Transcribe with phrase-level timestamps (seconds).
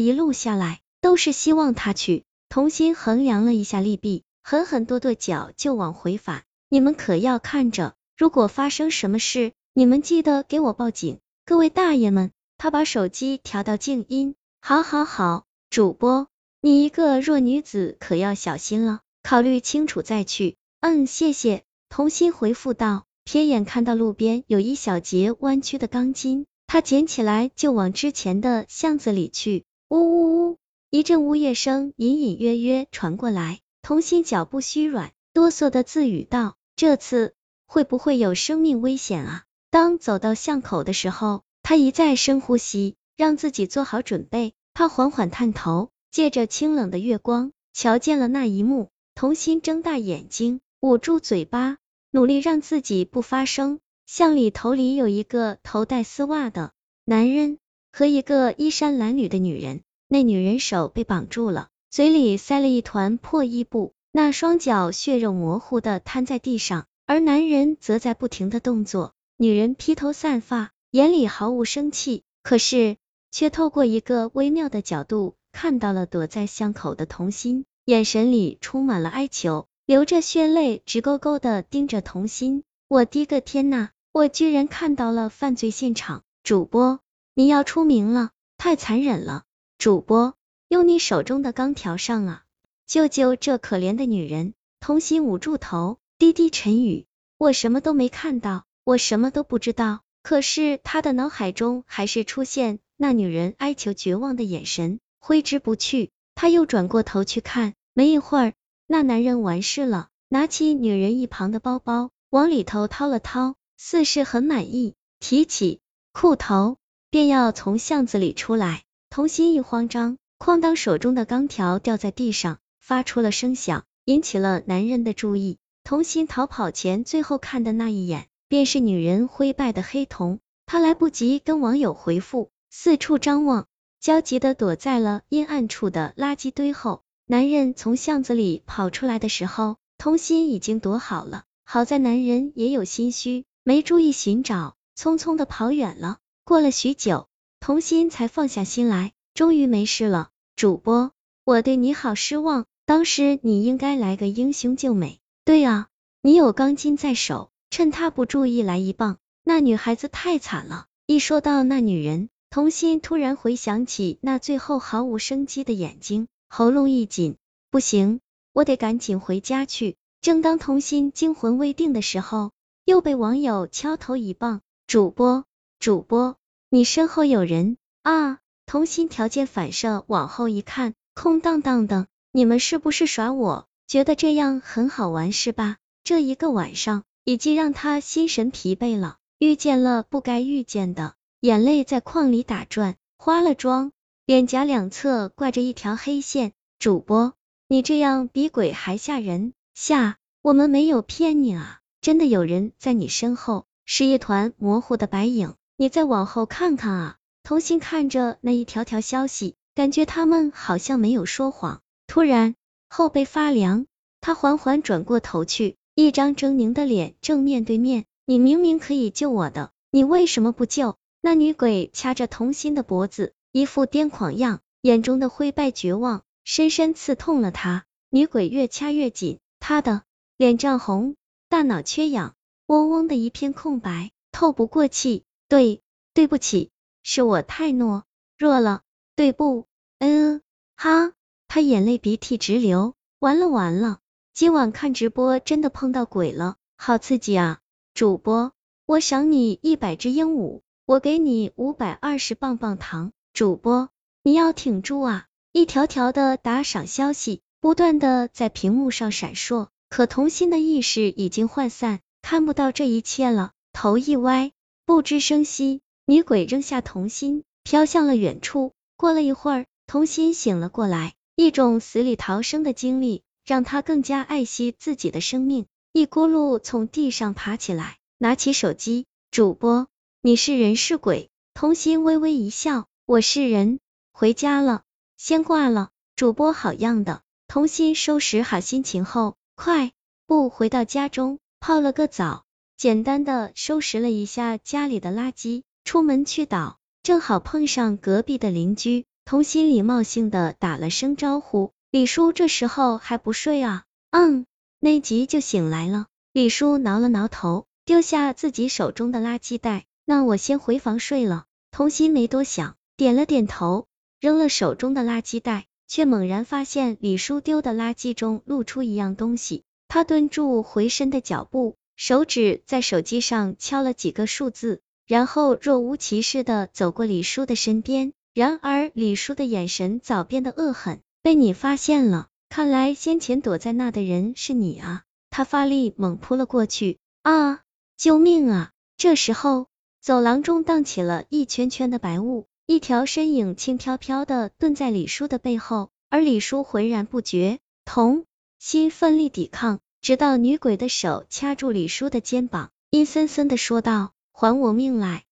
[0.00, 2.24] 一路下来都是希望他去。
[2.48, 6.42] 童心衡量了一下利弊，狠狠跺跺脚就往回返。
[6.68, 11.20] 你们可要看着，如果发生什么事，你们记得给我报警。
[11.44, 14.34] 各位大爷们，他把手机调到静音。
[14.60, 16.28] 好，好，好，主播，
[16.60, 20.56] 你一个弱女子可要小心了，考虑清楚再去。
[20.80, 21.62] 嗯，谢谢。
[21.88, 29.64] 童心回复道，瞥眼看到路边有一小节弯曲的钢筋，他捡起来就往之前的巷子里去。
[29.90, 30.58] 呜呜呜，
[30.90, 37.34] 一阵呜咽声隐隐约约传过来，童心脚步虚软，哆嗦的自语道：“这次
[37.66, 44.54] 会不会有生命危险啊？”当走到巷口的时候，他一再深呼吸，让自己做好准备。
[44.74, 48.90] 他缓缓探头，借着清冷的月光，瞧见了那一幕。
[49.16, 51.78] 童心睁大眼睛，捂住嘴巴。
[52.12, 53.80] 努力让自己不发声。
[54.06, 56.70] 巷里头里有一个头戴丝袜的
[57.04, 57.58] 男人
[57.92, 59.82] 和一个衣衫褴褛的女人。
[60.08, 69.14] 那女人手被绑住了，嘴里塞了一团破衣布，那双脚血肉模糊的瘫在地上，而男人则在不停的动作。
[69.36, 72.96] 女人披头散发，眼里毫无生气，可是
[73.30, 79.66] 却透过一个微妙的角度看到了躲在巷口的童心，眼神里充满了哀求。
[79.86, 82.62] 流着血泪，直勾勾的盯着童心。
[82.86, 86.22] 我滴个天呐，我居然看到了犯罪现场！
[86.44, 87.00] 主播，
[87.40, 89.44] 你要出名了，太残忍了！
[89.78, 90.34] 主播，
[90.68, 92.42] 用你手中的钢条上啊，
[92.86, 94.52] 救救这可怜的女人！
[94.78, 97.06] 童心捂住头，低低沉语：
[97.38, 100.00] 我什么都没看到，我什么都不知道。
[100.22, 106.10] 可是他的脑海中还是出现那女人哀求绝望的眼神，挥之不去。
[106.34, 108.52] 他又转过头去看，没一会儿。
[108.86, 115.80] 那男人完事了，拿起女人一旁的包包，往里头掏了掏，似是很满意，提起
[116.12, 116.76] 裤头，
[117.10, 118.82] 便要从巷子里出来。
[119.08, 125.58] 童心一慌张，哐当，手中的钢条掉在地上，发出了声响，引起了男人的注意。
[125.82, 130.38] 童心逃跑前最后看的那一眼，便是女人灰败的黑瞳。
[130.66, 133.66] 他来不及跟网友回复，四处张望，
[134.00, 137.02] 焦急的躲在了阴暗处的垃圾堆后。
[137.26, 141.42] 男人从巷子里跑出来的时候，童心已经躲好了。
[141.64, 146.18] 好在男人也有心虚，没注意寻找，匆匆的跑远了。
[146.50, 147.28] 过了许久，
[147.60, 150.30] 童心才放下心来，终于没事了。
[150.56, 151.12] 主播，
[151.44, 155.20] 我对你好失望，当时你应该来个英雄救美。
[155.44, 155.86] 对啊，
[156.22, 159.18] 你有钢筋在手，趁他不注意来一棒。
[159.44, 160.86] 那女孩子太惨了。
[161.06, 166.26] 一说到那女人，童心突然回想起那最后毫无生机的眼睛。
[166.48, 167.36] 喉咙一紧，
[167.70, 168.18] 不行，
[168.52, 169.94] 我得赶紧回家去。
[170.20, 172.50] 正当童心惊魂未定的时候，
[172.84, 174.62] 又被网友敲头一棒。
[174.88, 175.44] 主播，
[175.78, 176.36] 主播，
[176.72, 178.38] 你身后有人啊！
[178.64, 182.06] 童心条件反射往后一看，空荡荡的。
[182.30, 183.66] 你们是不是耍我？
[183.88, 185.78] 觉得这样很好玩是吧？
[186.04, 193.90] 这一个晚上已经让他心神疲惫了，遇见了不该遇见的，眼泪在眶里打转，花了妆。
[194.24, 197.34] 脸颊两侧挂着一条黑线，主播，
[197.66, 207.16] 你这样比鬼还吓人，吓，我们没有骗你啊，真的有人在你身后，是一团模糊的白影，你再往后看看啊。
[207.42, 212.54] 童心看着那一条条消息，感觉他们好像没有说谎，突然
[212.90, 213.86] 后背发凉，
[214.20, 220.98] 他缓缓转过头去，一张狰狞的脸正面对面，你明明可以救我的，你为什么不救？
[221.22, 223.32] 那女鬼掐着童心的脖子。
[223.50, 227.86] 一副癫狂样，眼中的灰败绝望，深深刺痛了他。
[228.10, 230.02] 女鬼越掐越紧，他的
[230.36, 231.16] 脸涨红，
[231.48, 232.34] 大脑缺氧，
[232.66, 235.24] 嗡嗡的一片空白，透不过气。
[235.50, 235.82] 对，
[236.14, 236.70] 对不起，
[237.02, 238.04] 是我太懦
[238.38, 238.82] 弱了，
[239.16, 239.66] 对不？
[239.98, 240.42] 嗯，
[240.76, 241.12] 哈，
[241.48, 242.94] 他眼泪鼻涕直流。
[243.18, 243.98] 完了完了，
[244.32, 247.58] 今晚看直播真的碰到鬼了，好刺激啊！
[247.94, 248.52] 主播，
[248.86, 253.10] 我赏你一百只鹦鹉，我给你五百二十棒棒糖。
[253.32, 253.88] 主播，
[254.22, 255.26] 你要挺住啊！
[255.50, 263.50] 一条条的打赏消息不断的在屏幕上闪烁，可童心的意识已经涣散，看不到这一切了。
[263.72, 264.52] 头一歪，
[264.90, 268.72] 不知声息，女鬼扔下童心，飘向了远处。
[268.96, 279.86] 过了一会儿，童心醒了过来，一种死里逃生的经历让他更加爱惜自己的生命，一咕噜从地上爬起来，拿起手机，主播，
[280.22, 281.30] 你是人是鬼？
[281.54, 282.88] 童心微微一笑。
[283.06, 283.78] 我是人，
[284.12, 284.82] 回家了，
[285.16, 285.90] 先挂了。
[286.16, 287.22] 主播好样的。
[287.46, 289.92] 童心收拾好心情后，快
[290.26, 292.44] 步回到家中，泡了个澡，
[292.80, 299.04] 简单的收拾了一下家里的垃圾，出门去倒，正好碰上隔壁的邻居。
[299.26, 301.72] 童心礼貌性的打了声招呼。
[301.90, 303.84] 李叔这时候还不睡啊？
[304.12, 304.46] 嗯，
[304.78, 306.06] 那急就醒来了。
[306.32, 309.84] 李叔挠了挠头，丢下自己手中的垃圾袋。
[310.06, 311.44] 那我先回房睡了。
[311.70, 313.88] 童心没多想，点了点头，
[314.20, 319.64] 扔了手中的垃圾袋，却猛然发现李叔丢的垃圾中露出一样东西。
[319.86, 324.80] 他顿住回身的脚步，手指在手机上敲了几个数字。
[325.06, 335.02] 然后若无其事的走过李叔的身边，然而李叔的眼神早变得恶狠，被你发现了，看来先前躲在那的人是你啊！
[335.28, 337.60] 他发力猛扑了过去，啊！
[337.98, 338.70] 救命啊！
[338.96, 339.66] 这时候，
[340.00, 348.24] 走廊中荡起了一圈圈的白雾，一条身影轻飘飘的蹲在李叔的背后，而李叔浑然不觉，同
[348.58, 354.12] 心奋力抵抗，直到女鬼的手掐住李叔的肩膀，阴森森的说道。
[354.32, 355.24] 还我命来！